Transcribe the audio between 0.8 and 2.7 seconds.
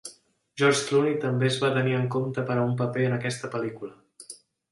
Clooney també es va tenir en compte per a